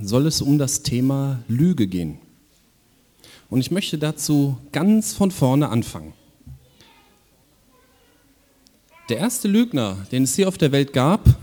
[0.00, 2.18] soll es um das Thema Lüge gehen.
[3.48, 6.12] Und ich möchte dazu ganz von vorne anfangen.
[9.08, 11.36] Der erste Lügner, den es hier auf der Welt gab,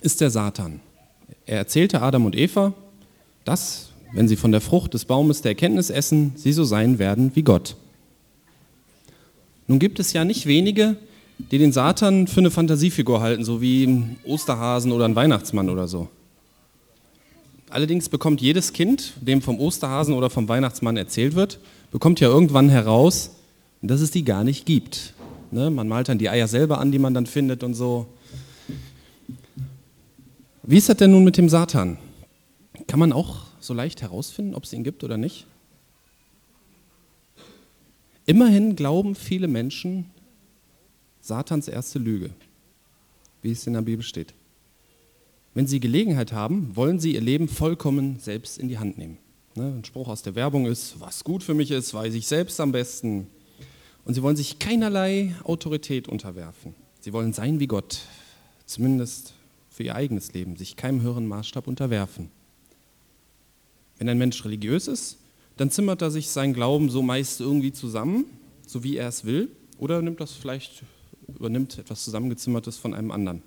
[0.00, 0.80] ist der Satan.
[1.44, 2.72] Er erzählte Adam und Eva,
[3.44, 7.32] dass, wenn sie von der Frucht des Baumes der Erkenntnis essen, sie so sein werden
[7.34, 7.76] wie Gott.
[9.66, 10.96] Nun gibt es ja nicht wenige,
[11.38, 15.86] die den Satan für eine Fantasiefigur halten, so wie ein Osterhasen oder ein Weihnachtsmann oder
[15.86, 16.08] so.
[17.68, 21.58] Allerdings bekommt jedes Kind, dem vom Osterhasen oder vom Weihnachtsmann erzählt wird,
[21.90, 23.30] bekommt ja irgendwann heraus,
[23.82, 25.14] dass es die gar nicht gibt.
[25.50, 25.70] Ne?
[25.70, 28.06] Man malt dann die Eier selber an, die man dann findet und so.
[30.62, 31.98] Wie ist das denn nun mit dem Satan?
[32.86, 35.46] Kann man auch so leicht herausfinden, ob es ihn gibt oder nicht?
[38.26, 40.10] Immerhin glauben viele Menschen
[41.20, 42.30] Satans erste Lüge,
[43.42, 44.34] wie es in der Bibel steht.
[45.56, 49.16] Wenn sie Gelegenheit haben, wollen sie ihr Leben vollkommen selbst in die Hand nehmen.
[49.54, 52.60] Ne, ein Spruch aus der Werbung ist, was gut für mich ist, weiß ich selbst
[52.60, 53.26] am besten.
[54.04, 56.74] Und sie wollen sich keinerlei Autorität unterwerfen.
[57.00, 58.00] Sie wollen sein wie Gott,
[58.66, 59.32] zumindest
[59.70, 62.28] für ihr eigenes Leben, sich keinem höheren Maßstab unterwerfen.
[63.96, 65.16] Wenn ein Mensch religiös ist,
[65.56, 68.26] dann zimmert er sich sein Glauben so meist irgendwie zusammen,
[68.66, 70.82] so wie er es will, oder nimmt das vielleicht,
[71.28, 73.42] übernimmt etwas Zusammengezimmertes von einem anderen.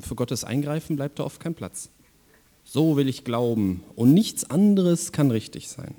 [0.00, 1.90] Für Gottes Eingreifen bleibt da oft kein Platz.
[2.64, 5.94] So will ich glauben und nichts anderes kann richtig sein.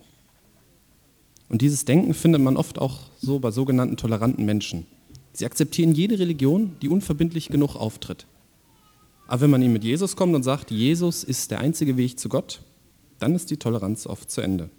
[1.50, 4.86] Und dieses Denken findet man oft auch so bei sogenannten toleranten Menschen.
[5.34, 8.28] Sie akzeptieren jede Religion, die unverbindlich genug auftritt.
[9.28, 12.30] Aber wenn man ihnen mit Jesus kommt und sagt, Jesus ist der einzige Weg zu
[12.30, 12.62] Gott,
[13.20, 14.70] dann ist die Toleranz oft zu Ende.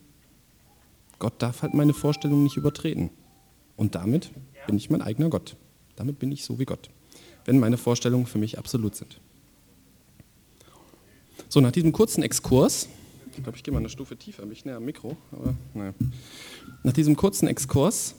[1.19, 3.11] Gott darf halt meine Vorstellung nicht übertreten.
[3.77, 4.31] Und damit
[4.67, 5.57] bin ich mein eigener Gott.
[5.97, 6.91] Damit bin ich so wie Gott,
[7.45, 9.21] wenn meine Vorstellungen für mich absolut sind.
[11.49, 12.89] So, nach diesem kurzen Exkurs,
[13.37, 15.95] ich glaube, ich gehe mal eine Stufe tiefer, bin ich näher am Mikro, aber naja.
[16.83, 18.15] Nach diesem kurzen Exkurs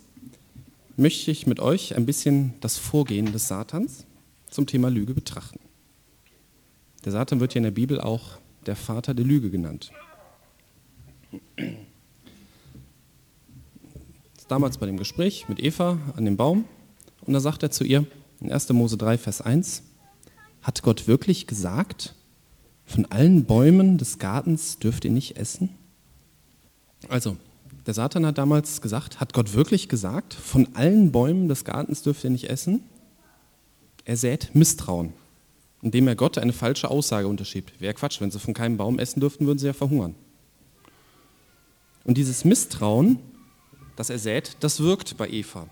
[0.98, 4.06] möchte ich mit euch ein bisschen das Vorgehen des Satans
[4.50, 5.60] zum Thema Lüge betrachten.
[7.06, 9.92] Der Satan wird ja in der Bibel auch der Vater der Lüge genannt
[14.52, 16.66] damals bei dem Gespräch mit Eva an dem Baum
[17.22, 18.06] und da sagt er zu ihr
[18.42, 18.70] in 1.
[18.70, 19.84] Mose 3, Vers 1,
[20.62, 22.16] hat Gott wirklich gesagt,
[22.86, 25.70] von allen Bäumen des Gartens dürft ihr nicht essen?
[27.08, 27.38] Also,
[27.86, 32.24] der Satan hat damals gesagt, hat Gott wirklich gesagt, von allen Bäumen des Gartens dürft
[32.24, 32.84] ihr nicht essen?
[34.06, 35.14] Er sät Misstrauen,
[35.82, 37.80] indem er Gott eine falsche Aussage unterschiebt.
[37.80, 40.16] Wäre Quatsch, wenn sie von keinem Baum essen dürften, würden sie ja verhungern.
[42.04, 43.20] Und dieses Misstrauen
[43.96, 45.68] das er sät, das wirkt bei Eva.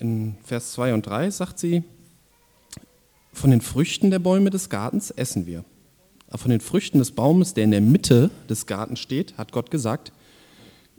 [0.00, 1.84] In Vers 2 und 3 sagt sie,
[3.32, 5.64] von den Früchten der Bäume des Gartens essen wir.
[6.26, 9.70] Aber von den Früchten des Baumes, der in der Mitte des Gartens steht, hat Gott
[9.70, 10.12] gesagt,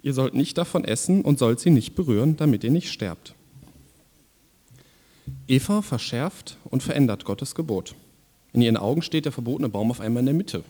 [0.01, 3.35] ihr sollt nicht davon essen und sollt sie nicht berühren, damit ihr nicht sterbt.
[5.47, 7.95] Eva verschärft und verändert Gottes Gebot.
[8.53, 10.63] In ihren Augen steht der verbotene Baum auf einmal in der Mitte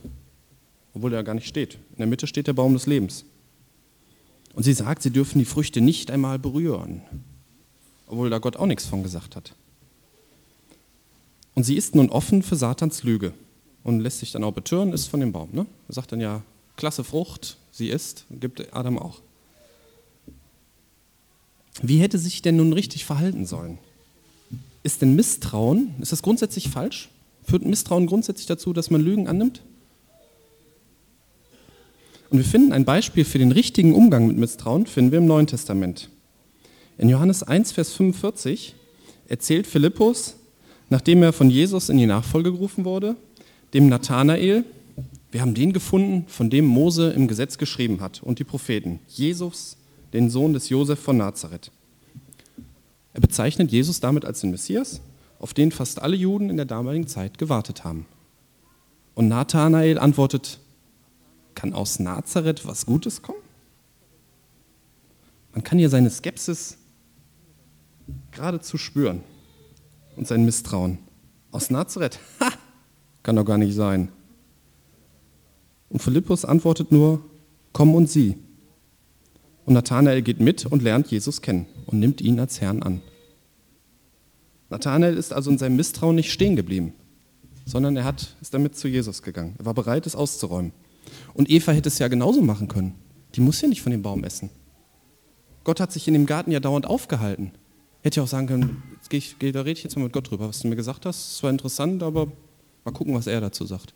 [0.93, 1.75] obwohl er gar nicht steht.
[1.91, 3.25] In der Mitte steht der Baum des Lebens.
[4.53, 7.01] Und sie sagt, sie dürfen die Früchte nicht einmal berühren,
[8.11, 9.53] obwohl da Gott auch nichts von gesagt hat.
[11.55, 13.33] Und sie ist nun offen für Satans Lüge
[13.83, 15.49] und lässt sich dann auch betören, ist von dem Baum.
[15.53, 15.65] Ne?
[15.87, 16.43] Sagt dann ja,
[16.75, 19.21] klasse Frucht, sie isst, gibt Adam auch.
[21.81, 23.77] Wie hätte sich denn nun richtig verhalten sollen?
[24.83, 27.09] Ist denn Misstrauen, ist das grundsätzlich falsch?
[27.43, 29.63] Führt Misstrauen grundsätzlich dazu, dass man Lügen annimmt?
[32.29, 35.47] Und wir finden ein Beispiel für den richtigen Umgang mit Misstrauen, finden wir im Neuen
[35.47, 36.09] Testament.
[36.97, 38.75] In Johannes 1, Vers 45
[39.27, 40.35] erzählt Philippus,
[40.89, 43.15] nachdem er von Jesus in die Nachfolge gerufen wurde,
[43.73, 44.65] dem Nathanael,
[45.31, 49.77] wir haben den gefunden, von dem Mose im Gesetz geschrieben hat und die Propheten, Jesus,
[50.13, 51.71] den Sohn des Josef von Nazareth.
[53.13, 55.01] Er bezeichnet Jesus damit als den Messias,
[55.39, 58.05] auf den fast alle Juden in der damaligen Zeit gewartet haben.
[59.15, 60.59] Und Nathanael antwortet,
[61.55, 63.39] kann aus Nazareth was Gutes kommen?
[65.53, 66.77] Man kann hier seine Skepsis
[68.31, 69.23] geradezu spüren
[70.15, 70.99] und sein Misstrauen.
[71.51, 72.19] Aus Nazareth?
[72.39, 72.51] Ha!
[73.23, 74.09] Kann doch gar nicht sein.
[75.89, 77.23] Und Philippus antwortet nur,
[77.71, 78.37] komm und sieh.
[79.65, 83.01] Und Nathanael geht mit und lernt Jesus kennen und nimmt ihn als Herrn an.
[84.69, 86.93] Nathanael ist also in seinem Misstrauen nicht stehen geblieben,
[87.65, 89.55] sondern er hat, ist damit zu Jesus gegangen.
[89.59, 90.71] Er war bereit, es auszuräumen.
[91.33, 92.95] Und Eva hätte es ja genauso machen können.
[93.35, 94.49] Die muss ja nicht von dem Baum essen.
[95.63, 97.51] Gott hat sich in dem Garten ja dauernd aufgehalten.
[98.01, 100.29] Hätte ja auch sagen können, geh ich, geh, da rede ich jetzt mal mit Gott
[100.31, 101.35] drüber, was du mir gesagt hast.
[101.35, 102.27] Es war interessant, aber
[102.83, 103.93] Mal gucken, was er dazu sagt.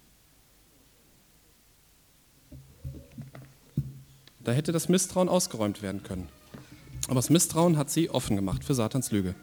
[4.44, 6.28] Da hätte das Misstrauen ausgeräumt werden können.
[7.08, 9.34] Aber das Misstrauen hat sie offen gemacht für Satans Lüge.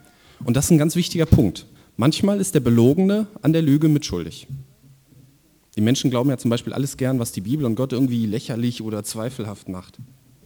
[0.44, 1.66] Und das ist ein ganz wichtiger Punkt.
[1.96, 4.46] Manchmal ist der Belogene an der Lüge mitschuldig.
[5.76, 8.82] Die Menschen glauben ja zum Beispiel alles gern, was die Bibel und Gott irgendwie lächerlich
[8.82, 9.98] oder zweifelhaft macht.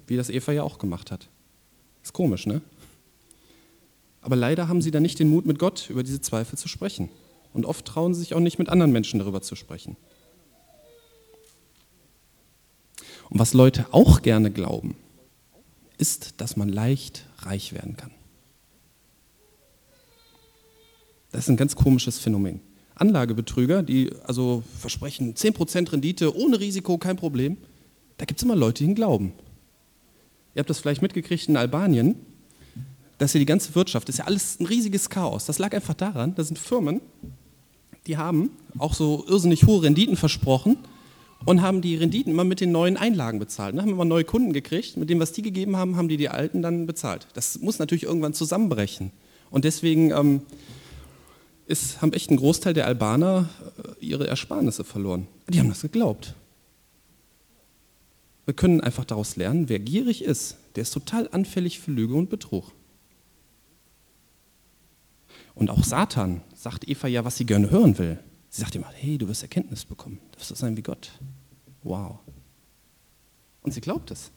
[0.06, 1.28] Wie das Eva ja auch gemacht hat.
[2.02, 2.62] Ist komisch, ne?
[4.26, 7.10] Aber leider haben sie dann nicht den Mut, mit Gott über diese Zweifel zu sprechen.
[7.52, 9.96] Und oft trauen sie sich auch nicht, mit anderen Menschen darüber zu sprechen.
[13.30, 14.96] Und was Leute auch gerne glauben,
[15.96, 18.10] ist, dass man leicht reich werden kann.
[21.30, 22.58] Das ist ein ganz komisches Phänomen.
[22.96, 27.58] Anlagebetrüger, die also versprechen 10% Rendite ohne Risiko, kein Problem,
[28.16, 29.34] da gibt es immer Leute, die ihn glauben.
[30.56, 32.16] Ihr habt das vielleicht mitgekriegt in Albanien,
[33.18, 35.46] dass ja die ganze Wirtschaft, das ist ja alles ein riesiges Chaos.
[35.46, 37.00] Das lag einfach daran, da sind Firmen,
[38.06, 40.76] die haben auch so irrsinnig hohe Renditen versprochen
[41.44, 43.74] und haben die Renditen immer mit den neuen Einlagen bezahlt.
[43.74, 43.82] Ne?
[43.82, 46.62] Haben immer neue Kunden gekriegt, mit dem, was die gegeben haben, haben die die alten
[46.62, 47.26] dann bezahlt.
[47.34, 49.10] Das muss natürlich irgendwann zusammenbrechen.
[49.50, 50.42] Und deswegen ähm,
[51.66, 53.48] ist, haben echt ein Großteil der Albaner
[53.78, 55.26] äh, ihre Ersparnisse verloren.
[55.48, 56.34] Die haben das geglaubt.
[58.44, 62.30] Wir können einfach daraus lernen, wer gierig ist, der ist total anfällig für Lüge und
[62.30, 62.72] Betrug.
[65.56, 68.18] Und auch Satan sagt Eva ja, was sie gerne hören will.
[68.50, 70.20] Sie sagt immer, hey, du wirst Erkenntnis bekommen.
[70.32, 71.10] Du wirst sein wie Gott.
[71.82, 72.18] Wow.
[73.62, 74.30] Und sie glaubt es.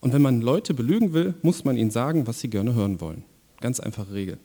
[0.00, 3.24] Und wenn man Leute belügen will, muss man ihnen sagen, was sie gerne hören wollen.
[3.60, 4.38] Ganz einfache Regel.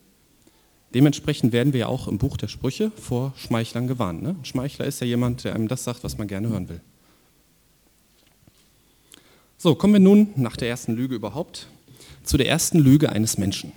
[0.95, 4.23] Dementsprechend werden wir ja auch im Buch der Sprüche vor Schmeichlern gewarnt.
[4.23, 4.29] Ne?
[4.29, 6.81] Ein Schmeichler ist ja jemand, der einem das sagt, was man gerne hören will.
[9.59, 11.67] So, kommen wir nun nach der ersten Lüge überhaupt
[12.23, 13.73] zu der ersten Lüge eines Menschen.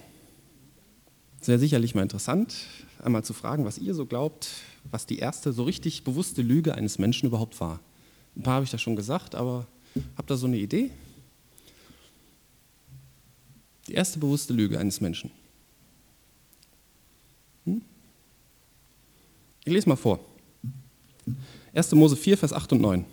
[1.42, 2.54] Sehr sicherlich mal interessant,
[3.02, 4.48] einmal zu fragen, was ihr so glaubt,
[4.92, 7.80] was die erste so richtig bewusste Lüge eines Menschen überhaupt war.
[8.36, 9.66] Ein paar habe ich da schon gesagt, aber
[10.16, 10.92] habt ihr so eine Idee?
[13.88, 15.32] Die erste bewusste Lüge eines Menschen.
[17.64, 17.82] Hm?
[19.64, 20.20] Ich lese mal vor.
[21.74, 21.90] 1.
[21.96, 23.04] Mose 4, Vers 8 und 9.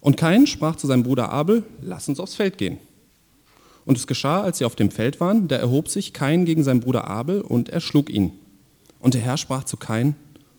[0.00, 2.78] Und Kain sprach zu seinem Bruder Abel, lass uns aufs Feld gehen.
[3.88, 6.80] Und es geschah, als sie auf dem Feld waren, da erhob sich Kain gegen seinen
[6.80, 8.32] Bruder Abel und erschlug ihn.
[9.00, 10.14] Und der Herr sprach zu Kain,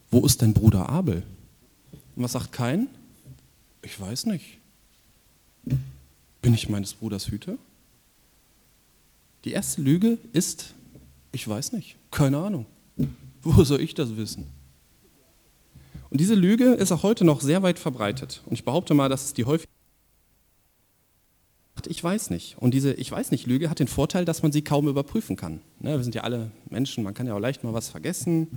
[0.10, 1.22] wo ist dein Bruder Abel?
[2.16, 2.88] Und was sagt Kain?
[3.84, 4.58] Ich weiß nicht.
[6.42, 7.60] Bin ich meines Bruders Hüter?
[9.46, 10.74] Die erste Lüge ist,
[11.32, 12.66] ich weiß nicht, keine Ahnung.
[13.44, 14.48] Wo soll ich das wissen?
[16.10, 18.42] Und diese Lüge ist auch heute noch sehr weit verbreitet.
[18.48, 19.70] Und ich behaupte mal, dass es die häufig
[22.00, 22.56] ich weiß nicht.
[22.58, 25.60] Und diese Ich weiß nicht Lüge hat den Vorteil, dass man sie kaum überprüfen kann.
[25.82, 28.48] Ne, wir sind ja alle Menschen, man kann ja auch leicht mal was vergessen.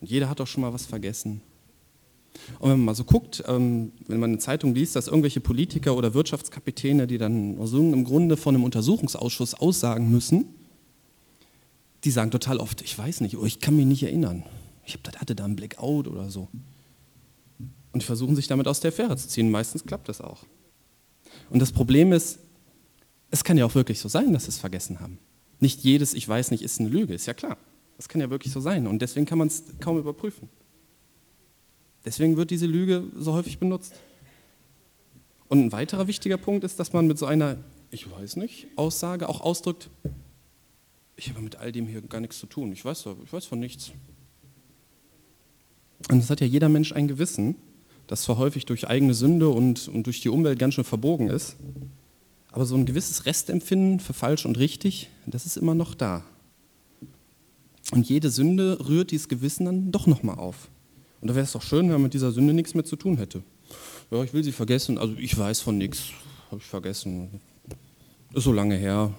[0.00, 1.42] Und jeder hat doch schon mal was vergessen.
[2.58, 5.94] Und wenn man mal so guckt, ähm, wenn man eine Zeitung liest, dass irgendwelche Politiker
[5.94, 10.46] oder Wirtschaftskapitäne, die dann so im Grunde von einem Untersuchungsausschuss aussagen müssen,
[12.02, 14.42] die sagen total oft, ich weiß nicht, oder ich kann mich nicht erinnern.
[14.84, 16.48] Ich hatte da einen Blackout oder so.
[17.92, 19.52] Und versuchen sich damit aus der Affäre zu ziehen.
[19.52, 20.46] Meistens klappt das auch.
[21.50, 22.38] Und das Problem ist,
[23.30, 25.18] es kann ja auch wirklich so sein, dass sie es vergessen haben.
[25.58, 27.58] Nicht jedes Ich weiß nicht ist eine Lüge, ist ja klar.
[27.96, 28.86] Das kann ja wirklich so sein.
[28.86, 30.48] Und deswegen kann man es kaum überprüfen.
[32.04, 33.92] Deswegen wird diese Lüge so häufig benutzt.
[35.48, 37.58] Und ein weiterer wichtiger Punkt ist, dass man mit so einer
[37.90, 39.90] Ich weiß nicht Aussage auch ausdrückt,
[41.16, 42.72] ich habe mit all dem hier gar nichts zu tun.
[42.72, 43.92] Ich weiß, ich weiß von nichts.
[46.08, 47.56] Und es hat ja jeder Mensch ein Gewissen,
[48.10, 51.54] das zwar häufig durch eigene Sünde und, und durch die Umwelt ganz schön verbogen ist,
[52.50, 56.24] aber so ein gewisses Restempfinden für falsch und richtig, das ist immer noch da.
[57.92, 60.70] Und jede Sünde rührt dieses Gewissen dann doch nochmal auf.
[61.20, 63.16] Und da wäre es doch schön, wenn man mit dieser Sünde nichts mehr zu tun
[63.16, 63.44] hätte.
[64.10, 66.08] Ja, ich will sie vergessen, also ich weiß von nichts,
[66.50, 67.40] habe ich vergessen.
[68.34, 69.14] Ist so lange her,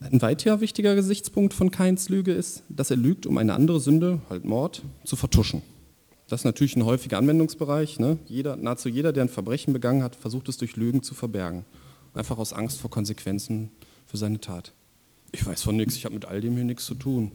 [0.00, 4.20] ein weiterer wichtiger Gesichtspunkt von Kains Lüge ist, dass er lügt, um eine andere Sünde,
[4.28, 5.62] halt Mord, zu vertuschen.
[6.30, 7.98] Das ist natürlich ein häufiger Anwendungsbereich.
[7.98, 8.16] Ne?
[8.26, 11.64] Jeder, nahezu jeder, der ein Verbrechen begangen hat, versucht es durch Lügen zu verbergen.
[12.14, 13.72] Einfach aus Angst vor Konsequenzen
[14.06, 14.72] für seine Tat.
[15.32, 17.32] Ich weiß von nichts, ich habe mit all dem hier nichts zu tun.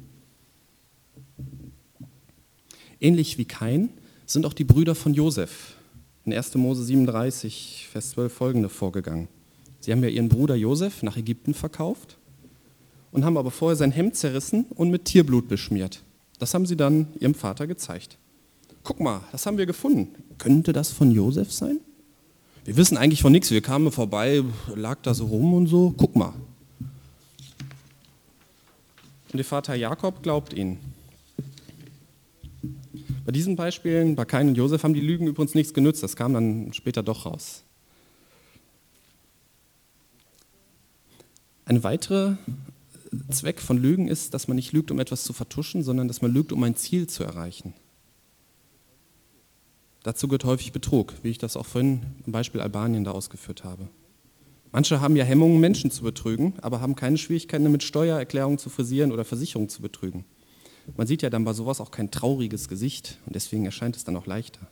[3.01, 3.89] Ähnlich wie Kain
[4.25, 5.75] sind auch die Brüder von Josef
[6.23, 6.55] in 1.
[6.55, 9.27] Mose 37, Vers 12 folgende vorgegangen.
[9.81, 12.17] Sie haben ja ihren Bruder Josef nach Ägypten verkauft
[13.11, 16.01] und haben aber vorher sein Hemd zerrissen und mit Tierblut beschmiert.
[16.39, 18.17] Das haben sie dann ihrem Vater gezeigt.
[18.85, 20.13] Guck mal, das haben wir gefunden.
[20.37, 21.79] Könnte das von Josef sein?
[22.65, 23.49] Wir wissen eigentlich von nichts.
[23.49, 24.43] Wir kamen vorbei,
[24.75, 25.93] lag da so rum und so.
[25.97, 26.33] Guck mal.
[29.31, 30.77] Und der Vater Jakob glaubt ihnen.
[33.25, 36.03] Bei diesen Beispielen, bei Kain und Josef, haben die Lügen übrigens nichts genützt.
[36.03, 37.63] Das kam dann später doch raus.
[41.65, 42.37] Ein weiterer
[43.31, 46.31] Zweck von Lügen ist, dass man nicht lügt, um etwas zu vertuschen, sondern dass man
[46.31, 47.73] lügt, um ein Ziel zu erreichen.
[50.05, 53.89] Dazu gehört häufig Betrug, wie ich das auch vorhin im Beispiel Albanien da ausgeführt habe.
[54.71, 59.11] Manche haben ja Hemmungen, Menschen zu betrügen, aber haben keine Schwierigkeiten damit, Steuererklärungen zu frisieren
[59.11, 60.23] oder Versicherungen zu betrügen.
[60.95, 64.15] Man sieht ja dann bei sowas auch kein trauriges Gesicht und deswegen erscheint es dann
[64.15, 64.67] auch leichter.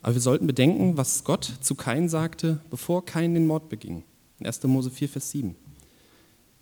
[0.00, 4.04] Aber wir sollten bedenken, was Gott zu Kain sagte, bevor Kain den Mord beging.
[4.38, 4.62] In 1.
[4.62, 5.56] Mose 4, Vers 7.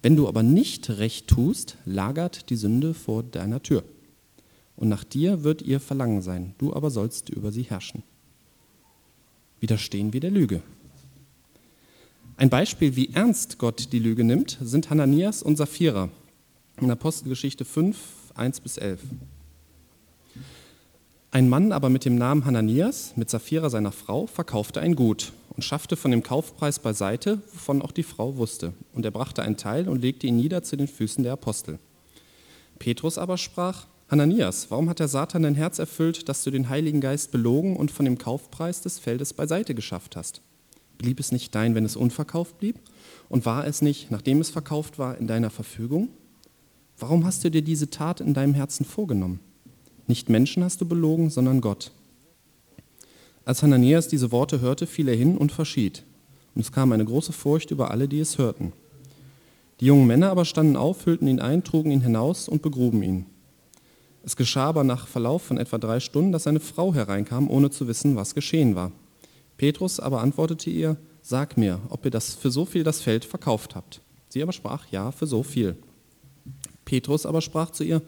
[0.01, 3.85] Wenn du aber nicht recht tust, lagert die Sünde vor deiner Tür.
[4.77, 8.03] Und nach dir wird ihr Verlangen sein, du aber sollst über sie herrschen.
[9.61, 10.63] Widerstehen wir der Lüge.
[12.37, 16.09] Ein Beispiel, wie ernst Gott die Lüge nimmt, sind Hananias und Sapphira
[16.81, 17.97] in Apostelgeschichte 5,
[18.35, 19.01] 1 bis 11.
[21.31, 25.65] Ein Mann aber mit dem Namen Hananias, mit Sapphira seiner Frau, verkaufte ein Gut und
[25.65, 28.73] schaffte von dem Kaufpreis beiseite, wovon auch die Frau wusste.
[28.93, 31.79] Und er brachte einen Teil und legte ihn nieder zu den Füßen der Apostel.
[32.79, 37.01] Petrus aber sprach, Hananias, warum hat der Satan dein Herz erfüllt, dass du den Heiligen
[37.01, 40.43] Geist belogen und von dem Kaufpreis des Feldes beiseite geschafft hast?
[40.99, 42.79] Blieb es nicht dein, wenn es unverkauft blieb?
[43.29, 46.09] Und war es nicht, nachdem es verkauft war, in deiner Verfügung?
[46.99, 49.41] Warum hast du dir diese Tat in deinem Herzen vorgenommen?
[50.07, 51.91] Nicht Menschen hast du belogen, sondern Gott.
[53.47, 56.05] Als Hananias diese Worte hörte, fiel er hin und verschied.
[56.55, 58.73] Und es kam eine große Furcht über alle, die es hörten.
[59.81, 63.27] Die jungen Männer aber standen auf, füllten ihn ein, trugen ihn hinaus und begruben ihn.
[64.25, 67.87] Es geschah aber nach Verlauf von etwa drei Stunden, dass seine Frau hereinkam, ohne zu
[67.87, 68.91] wissen, was geschehen war.
[69.59, 73.75] Petrus aber antwortete ihr, Sag mir, ob ihr das für so viel das Feld verkauft
[73.75, 74.03] habt.
[74.29, 75.77] Sie aber sprach, Ja, für so viel.
[76.85, 78.03] Petrus aber sprach zu ihr,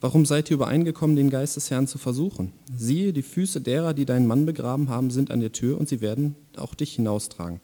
[0.00, 2.52] Warum seid ihr übereingekommen, den Geist des Herrn zu versuchen?
[2.74, 6.00] Siehe, die Füße derer, die deinen Mann begraben haben, sind an der Tür und sie
[6.00, 7.60] werden auch dich hinaustragen.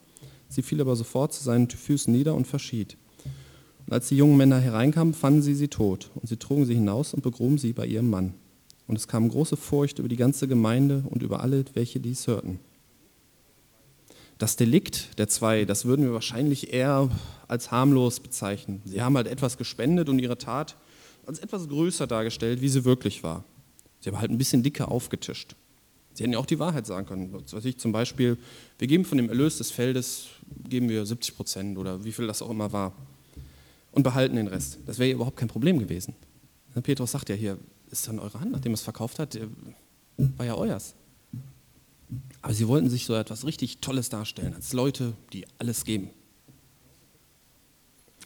[0.49, 2.99] Sie fiel aber sofort zu seinen Füßen nieder und verschied.
[3.87, 7.15] Und als die jungen Männer hereinkamen, fanden sie sie tot und sie trugen sie hinaus
[7.15, 8.35] und begruben sie bei ihrem Mann.
[8.89, 12.59] Und es kam große Furcht über die ganze Gemeinde und über alle, welche dies hörten.
[14.39, 17.11] Das Delikt der zwei, das würden wir wahrscheinlich eher
[17.49, 18.83] als harmlos bezeichnen.
[18.85, 20.77] Sie haben halt etwas gespendet und ihre Tat
[21.25, 23.45] als etwas größer dargestellt, wie sie wirklich war.
[24.01, 25.57] Sie haben halt ein bisschen dicker aufgetischt.
[26.13, 27.33] Sie hätten ja auch die Wahrheit sagen können.
[27.51, 28.37] Was ich zum Beispiel,
[28.79, 30.27] wir geben von dem Erlös des Feldes,
[30.69, 32.93] geben wir 70 Prozent oder wie viel das auch immer war
[33.97, 34.79] und behalten den Rest.
[34.85, 36.15] Das wäre ja überhaupt kein Problem gewesen.
[36.83, 37.59] Petrus sagt ja hier,
[37.91, 39.39] ist dann eure Hand, nachdem er es verkauft hat,
[40.19, 40.95] war ja euers.
[42.43, 46.11] Aber sie wollten sich so etwas richtig Tolles darstellen, als Leute, die alles geben.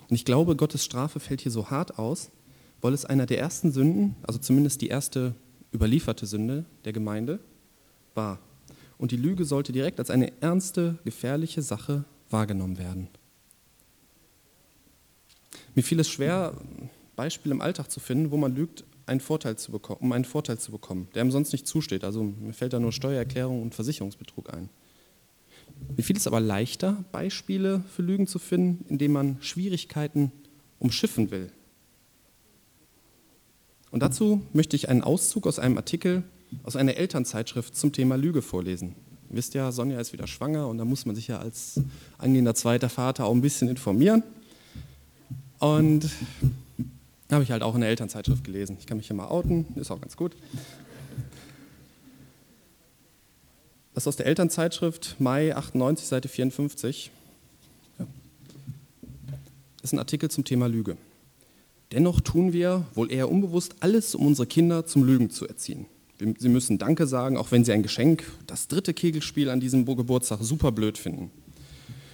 [0.09, 2.33] Und ich glaube, Gottes Strafe fällt hier so hart aus,
[2.81, 5.37] weil es einer der ersten Sünden, also zumindest die erste
[5.73, 7.39] überlieferte Sünde der Gemeinde,
[8.17, 8.41] war.
[8.99, 13.07] Und die Lüge sollte direkt als eine ernste, gefährliche Sache wahrgenommen werden.
[15.75, 16.57] Mir fiel es schwer,
[17.17, 20.59] Beispiele im Alltag zu finden, wo man lügt, einen Vorteil zu bekommen, um einen Vorteil
[20.59, 22.05] zu bekommen, der ihm sonst nicht zusteht.
[22.05, 24.69] Also mir fällt da nur Steuererklärung und Versicherungsbetrug ein.
[25.97, 30.33] Mir fiel es aber leichter, Beispiele für Lügen zu finden, indem man Schwierigkeiten
[30.79, 31.51] umschiffen will.
[33.91, 36.23] Und dazu möchte ich einen Auszug aus einem Artikel
[36.63, 38.95] aus einer Elternzeitschrift zum Thema Lüge vorlesen.
[39.31, 41.81] Ihr wisst ja, Sonja ist wieder schwanger und da muss man sich ja als
[42.19, 44.23] angehender zweiter Vater auch ein bisschen informieren.
[45.61, 46.11] Und
[47.31, 48.77] habe ich halt auch in der Elternzeitschrift gelesen.
[48.81, 50.33] Ich kann mich hier mal outen, ist auch ganz gut.
[53.95, 57.11] Das ist aus der Elternzeitschrift Mai 98, Seite 54.
[57.99, 58.07] Ja.
[59.77, 60.97] Das ist ein Artikel zum Thema Lüge.
[61.93, 65.87] Dennoch tun wir, wohl eher unbewusst, alles, um unsere Kinder zum Lügen zu erziehen.
[66.39, 70.39] Sie müssen Danke sagen, auch wenn sie ein Geschenk, das dritte Kegelspiel an diesem Geburtstag,
[70.43, 71.31] super blöd finden.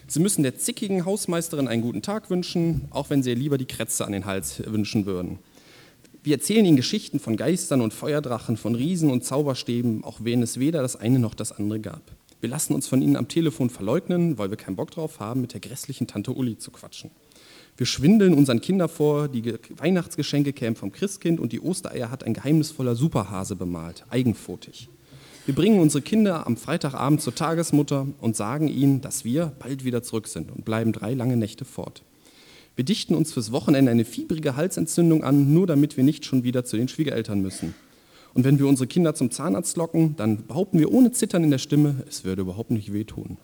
[0.09, 3.67] Sie müssen der zickigen Hausmeisterin einen guten Tag wünschen, auch wenn sie ihr lieber die
[3.67, 5.41] Krätze an den Hals wünschen würden.
[6.23, 10.61] Wir erzählen ihnen Geschichten von Geistern und Feuerdrachen, von Riesen und Zauberstäben, auch wenn es
[10.61, 12.03] weder das eine noch das andere gab.
[12.41, 15.55] Wir lassen uns von ihnen am Telefon verleugnen, weil wir keinen Bock drauf haben, mit
[15.55, 17.11] der grässlichen Tante Uli zu quatschen.
[17.77, 22.35] Wir schwindeln unseren Kindern vor, die Weihnachtsgeschenke kämen vom Christkind und die Ostereier hat ein
[22.35, 24.89] geheimnisvoller Superhase bemalt, eigenfotig.
[25.47, 30.03] Wir bringen unsere Kinder am Freitagabend zur Tagesmutter und sagen ihnen, dass wir bald wieder
[30.03, 32.03] zurück sind und bleiben drei lange Nächte fort.
[32.75, 36.65] Wir dichten uns fürs Wochenende eine fiebrige Halsentzündung an, nur damit wir nicht schon wieder
[36.65, 37.77] zu den Schwiegereltern müssen.
[38.35, 41.59] Und wenn wir unsere Kinder zum Zahnarzt locken, dann behaupten wir ohne Zittern in der
[41.59, 43.37] Stimme, es würde überhaupt nicht wehtun.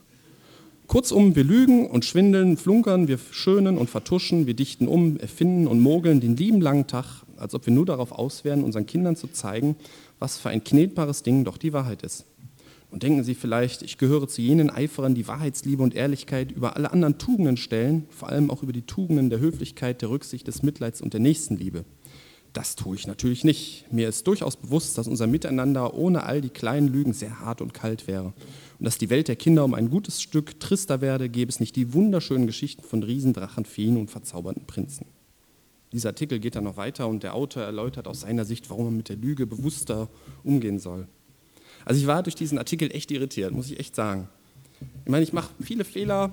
[0.89, 5.79] Kurzum, wir lügen und schwindeln, flunkern, wir schönen und vertuschen, wir dichten um, erfinden und
[5.79, 9.27] mogeln den lieben langen Tag als ob wir nur darauf aus wären, unseren Kindern zu
[9.27, 9.77] zeigen,
[10.23, 12.27] was für ein knetbares Ding doch die Wahrheit ist.
[12.93, 16.93] Und denken Sie vielleicht, ich gehöre zu jenen Eiferern, die Wahrheitsliebe und Ehrlichkeit über alle
[16.93, 21.01] anderen Tugenden stellen, vor allem auch über die Tugenden der Höflichkeit, der Rücksicht, des Mitleids
[21.01, 21.85] und der Nächstenliebe.
[22.53, 23.87] Das tue ich natürlich nicht.
[23.91, 27.75] Mir ist durchaus bewusst, dass unser Miteinander ohne all die kleinen Lügen sehr hart und
[27.75, 28.35] kalt wäre.
[28.79, 31.75] Und dass die Welt der Kinder um ein gutes Stück trister werde, gäbe es nicht
[31.75, 35.07] die wunderschönen Geschichten von Riesendrachen, Feen und verzauberten Prinzen.
[35.93, 38.97] Dieser Artikel geht dann noch weiter und der Autor erläutert aus seiner Sicht, warum man
[38.97, 40.09] mit der Lüge bewusster
[40.43, 41.07] umgehen soll.
[41.85, 44.29] Also ich war durch diesen Artikel echt irritiert, muss ich echt sagen.
[45.05, 46.33] Ich meine, ich mache viele Fehler,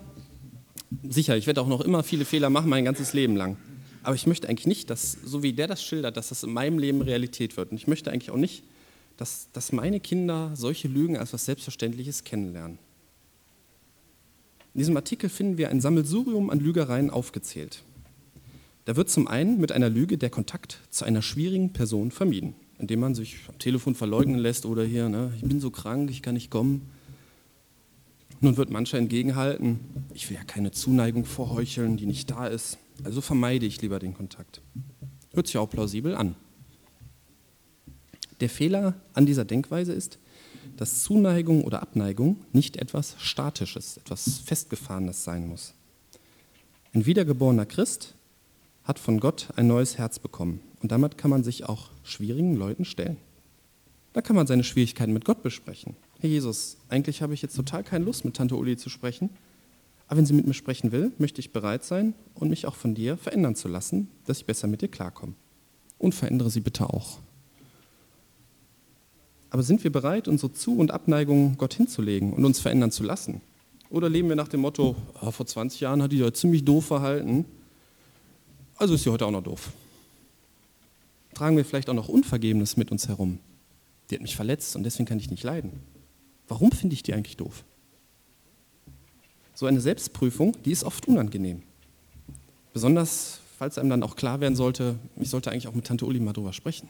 [1.07, 3.57] sicher, ich werde auch noch immer viele Fehler machen, mein ganzes Leben lang.
[4.01, 6.79] Aber ich möchte eigentlich nicht, dass, so wie der das schildert, dass das in meinem
[6.79, 7.71] Leben Realität wird.
[7.71, 8.63] Und ich möchte eigentlich auch nicht,
[9.17, 12.79] dass, dass meine Kinder solche Lügen als was Selbstverständliches kennenlernen.
[14.73, 17.83] In diesem Artikel finden wir ein Sammelsurium an Lügereien aufgezählt.
[18.89, 23.01] Da wird zum einen mit einer Lüge der Kontakt zu einer schwierigen Person vermieden indem
[23.01, 26.34] man sich am Telefon verleugnen lässt oder hier, ne, ich bin so krank, ich kann
[26.34, 26.89] nicht kommen.
[28.41, 29.79] Nun wird mancher entgegenhalten,
[30.13, 34.13] ich will ja keine Zuneigung vorheucheln, die nicht da ist, also vermeide ich lieber den
[34.13, 34.62] Kontakt.
[35.34, 36.36] Hört sich auch plausibel an.
[38.39, 40.17] Der Fehler an dieser Denkweise ist,
[40.77, 45.74] dass Zuneigung oder Abneigung nicht etwas Statisches, etwas Festgefahrenes sein muss.
[46.93, 48.15] Ein wiedergeborener Christ
[48.89, 50.62] hat von Gott ein neues Herz bekommen.
[50.81, 53.17] Und damit kann man sich auch schwierigen Leuten stellen.
[54.13, 55.96] Da kann man seine Schwierigkeiten mit Gott besprechen.
[56.19, 59.29] Herr Jesus, eigentlich habe ich jetzt total keine Lust, mit Tante Uli zu sprechen.
[60.08, 62.96] Aber wenn sie mit mir sprechen will, möchte ich bereit sein und mich auch von
[62.96, 65.34] dir verändern zu lassen, dass ich besser mit dir klarkomme.
[66.00, 67.19] Und verändere sie bitte auch.
[69.51, 73.41] Aber sind wir bereit, unsere Zu- und Abneigung Gott hinzulegen und uns verändern zu lassen?
[73.91, 76.88] Oder leben wir nach dem Motto, oh, vor 20 Jahren hat die ja ziemlich doof
[76.88, 77.46] verhalten,
[78.79, 79.69] also ist sie heute auch noch doof
[81.39, 83.39] tragen wir vielleicht auch noch Unvergebenes mit uns herum.
[84.09, 85.71] Die hat mich verletzt und deswegen kann ich nicht leiden.
[86.49, 87.63] Warum finde ich die eigentlich doof?
[89.56, 91.63] So eine Selbstprüfung, die ist oft unangenehm.
[92.73, 96.19] Besonders, falls einem dann auch klar werden sollte, ich sollte eigentlich auch mit Tante Uli
[96.19, 96.89] mal drüber sprechen.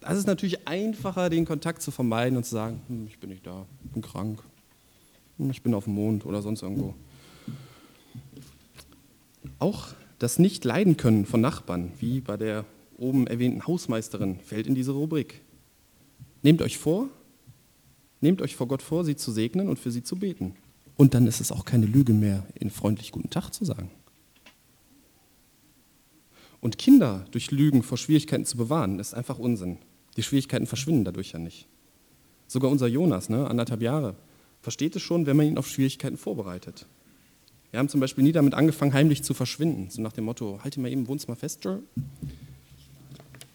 [0.00, 3.46] Das ist natürlich einfacher, den Kontakt zu vermeiden und zu sagen, hm, ich bin nicht
[3.46, 4.42] da, ich bin krank,
[5.38, 6.96] hm, ich bin auf dem Mond oder sonst irgendwo.
[9.60, 12.64] Auch das Nicht-Leiden können von Nachbarn, wie bei der
[12.96, 15.40] oben erwähnten Hausmeisterin fällt in diese Rubrik.
[16.42, 17.08] Nehmt euch vor,
[18.20, 20.54] nehmt euch vor Gott vor, sie zu segnen und für sie zu beten.
[20.96, 23.90] Und dann ist es auch keine Lüge mehr, ihnen freundlich guten Tag zu sagen.
[26.60, 29.78] Und Kinder durch Lügen vor Schwierigkeiten zu bewahren, ist einfach Unsinn.
[30.16, 31.66] Die Schwierigkeiten verschwinden dadurch ja nicht.
[32.46, 34.14] Sogar unser Jonas, ne, anderthalb Jahre,
[34.60, 36.86] versteht es schon, wenn man ihn auf Schwierigkeiten vorbereitet.
[37.72, 39.90] Wir haben zum Beispiel nie damit angefangen, heimlich zu verschwinden.
[39.90, 41.82] So nach dem Motto, halt ihn mal eben im Wohnzimmer fest, Joe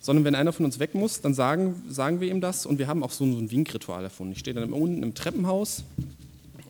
[0.07, 2.87] sondern wenn einer von uns weg muss, dann sagen, sagen wir ihm das und wir
[2.87, 4.31] haben auch so ein Winkritual davon.
[4.31, 5.83] Ich stehe dann unten im Treppenhaus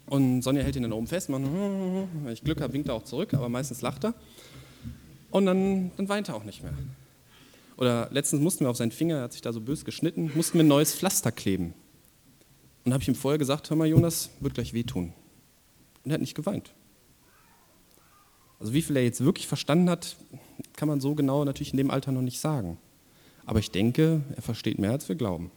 [0.08, 1.30] und Sonja hält ihn dann oben fest.
[1.30, 1.44] Man,
[2.24, 4.16] wenn ich Glück habe, winkt er auch zurück, aber meistens lacht er.
[5.30, 6.74] Und dann, dann weint er auch nicht mehr.
[7.76, 10.58] Oder letztens mussten wir auf seinen Finger, er hat sich da so bös geschnitten, mussten
[10.58, 11.76] wir ein neues Pflaster kleben.
[12.86, 15.14] Und habe ich ihm vorher gesagt, hör mal Jonas, wird gleich wehtun.
[16.04, 16.72] Und er hat nicht geweint.
[18.60, 20.16] Also wie viel er jetzt wirklich verstanden hat,
[20.76, 22.78] kann man so genau natürlich in dem Alter noch nicht sagen.
[23.46, 25.52] Aber ich denke, er versteht mehr, als wir glauben.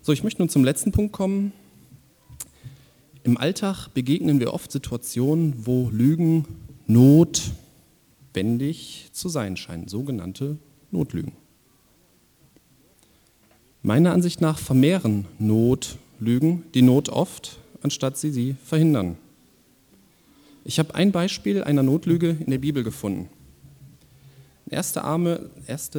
[0.00, 1.52] So, ich möchte nun zum letzten Punkt kommen.
[3.24, 6.46] Im Alltag begegnen wir oft Situationen, wo Lügen
[6.86, 10.56] notwendig zu sein scheinen, sogenannte
[10.90, 11.32] Notlügen.
[13.82, 19.18] Meiner Ansicht nach vermehren Notlügen die Not oft, anstatt sie sie verhindern.
[20.68, 23.30] Ich habe ein Beispiel einer Notlüge in der Bibel gefunden.
[24.70, 24.98] 1.
[24.98, 25.92] Arme, 1.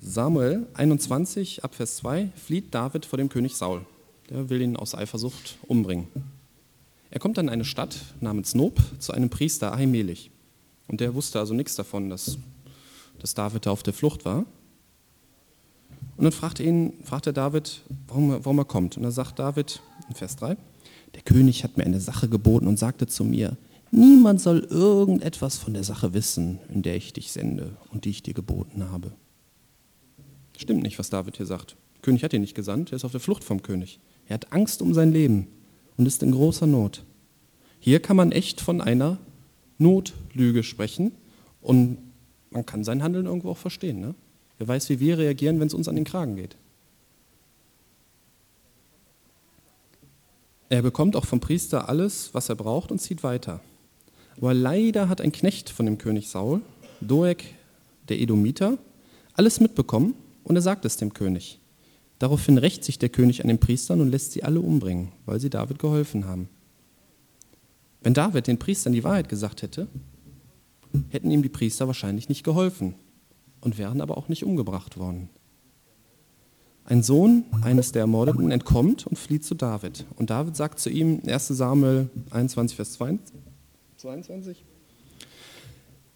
[0.00, 3.86] Samuel 21, Abvers 2, flieht David vor dem König Saul.
[4.28, 6.08] Der will ihn aus Eifersucht umbringen.
[7.12, 10.32] Er kommt dann in eine Stadt namens Nob zu einem Priester Ahimelech.
[10.88, 12.36] Und der wusste also nichts davon, dass,
[13.20, 14.38] dass David da auf der Flucht war.
[16.16, 18.96] Und dann fragt, ihn, fragt er David, warum, warum er kommt.
[18.96, 20.56] Und dann sagt David in Vers 3,
[21.14, 23.56] der König hat mir eine Sache geboten und sagte zu mir,
[23.90, 28.22] Niemand soll irgendetwas von der Sache wissen, in der ich dich sende und die ich
[28.22, 29.12] dir geboten habe.
[30.56, 31.76] Stimmt nicht, was David hier sagt.
[31.94, 34.00] Der König hat ihn nicht gesandt, er ist auf der Flucht vom König.
[34.26, 35.46] Er hat Angst um sein Leben
[35.96, 37.04] und ist in großer Not.
[37.78, 39.18] Hier kann man echt von einer
[39.78, 41.12] Notlüge sprechen
[41.60, 41.98] und
[42.50, 44.00] man kann sein Handeln irgendwo auch verstehen.
[44.00, 44.14] Ne?
[44.58, 46.56] Wer weiß, wie wir reagieren, wenn es uns an den Kragen geht.
[50.68, 53.60] Er bekommt auch vom Priester alles, was er braucht und zieht weiter.
[54.38, 56.60] Aber leider hat ein Knecht von dem König Saul,
[57.00, 57.44] Doeg
[58.08, 58.78] der Edomiter,
[59.34, 61.58] alles mitbekommen und er sagt es dem König.
[62.18, 65.50] Daraufhin rächt sich der König an den Priestern und lässt sie alle umbringen, weil sie
[65.50, 66.48] David geholfen haben.
[68.02, 69.88] Wenn David den Priestern die Wahrheit gesagt hätte,
[71.10, 72.94] hätten ihm die Priester wahrscheinlich nicht geholfen
[73.60, 75.28] und wären aber auch nicht umgebracht worden.
[76.84, 80.06] Ein Sohn eines der Ermordeten entkommt und flieht zu David.
[80.14, 82.92] Und David sagt zu ihm, 1 Samuel 21, Vers
[83.96, 84.62] 22,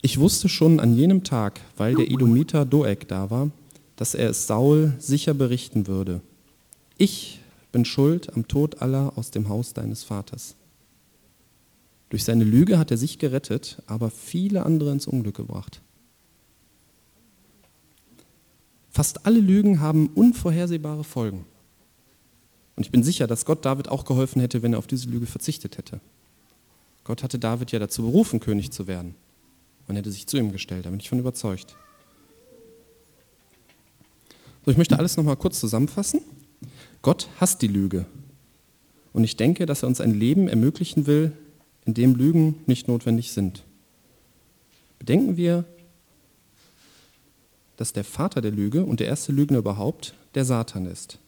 [0.02, 3.50] ich wusste schon an jenem Tag, weil der Edomiter Doeg da war,
[3.96, 6.20] dass er es Saul sicher berichten würde.
[6.96, 7.40] Ich
[7.72, 10.56] bin schuld am Tod aller aus dem Haus deines Vaters.
[12.08, 15.80] Durch seine Lüge hat er sich gerettet, aber viele andere ins Unglück gebracht.
[18.90, 21.44] Fast alle Lügen haben unvorhersehbare Folgen.
[22.76, 25.26] Und ich bin sicher, dass Gott David auch geholfen hätte, wenn er auf diese Lüge
[25.26, 26.00] verzichtet hätte.
[27.04, 29.14] Gott hatte David ja dazu berufen, König zu werden.
[29.86, 31.76] Man hätte sich zu ihm gestellt, da bin ich von überzeugt.
[34.64, 36.20] So, ich möchte alles nochmal kurz zusammenfassen.
[37.02, 38.06] Gott hasst die Lüge.
[39.12, 41.32] Und ich denke, dass er uns ein Leben ermöglichen will,
[41.86, 43.64] in dem Lügen nicht notwendig sind.
[44.98, 45.64] Bedenken wir,
[47.76, 51.18] dass der Vater der Lüge und der erste Lügner überhaupt der Satan ist.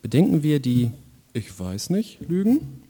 [0.00, 0.90] Bedenken wir die
[1.34, 2.82] Ich weiß nicht Lügen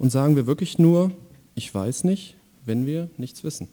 [0.00, 1.12] und sagen wir wirklich nur
[1.54, 3.68] Ich weiß nicht, wenn wir nichts wissen.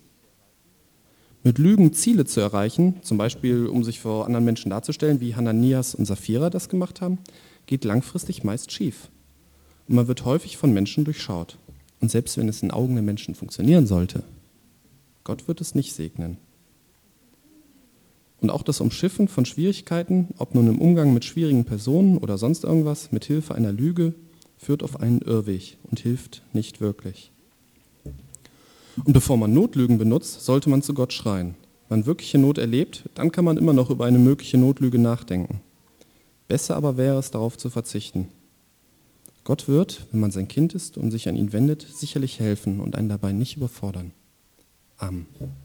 [1.42, 5.96] Mit Lügen Ziele zu erreichen, zum Beispiel um sich vor anderen Menschen darzustellen, wie Hananias
[5.96, 7.20] und Sapphira das gemacht haben,
[7.66, 9.10] geht langfristig meist schief.
[9.88, 11.58] Und man wird häufig von Menschen durchschaut.
[12.02, 14.24] Und selbst wenn es in Augen der Menschen funktionieren sollte,
[15.24, 16.38] Gott wird es nicht segnen.
[18.42, 22.66] Und auch das Umschiffen von Schwierigkeiten, ob nun im Umgang mit schwierigen Personen oder sonst
[22.66, 24.14] irgendwas, mit Hilfe einer Lüge,
[24.58, 27.32] führt auf einen Irrweg und hilft nicht wirklich.
[29.04, 31.56] Und bevor man Notlügen benutzt, sollte man zu Gott schreien.
[31.88, 35.62] Wenn man wirkliche Not erlebt, dann kann man immer noch über eine mögliche Notlüge nachdenken.
[36.48, 38.30] Besser aber wäre es, darauf zu verzichten.
[39.44, 42.96] Gott wird, wenn man sein Kind ist und sich an ihn wendet, sicherlich helfen und
[42.96, 44.12] einen dabei nicht überfordern.
[44.98, 45.28] Amen.